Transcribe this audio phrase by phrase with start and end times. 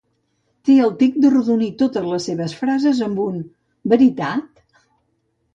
[0.69, 3.39] Té el tic d'arrodonir totes les seves frases amb un
[3.95, 4.49] "veritat"?.